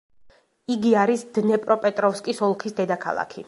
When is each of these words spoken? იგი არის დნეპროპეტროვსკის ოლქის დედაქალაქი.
იგი 0.75 0.93
არის 1.01 1.25
დნეპროპეტროვსკის 1.37 2.45
ოლქის 2.49 2.79
დედაქალაქი. 2.81 3.39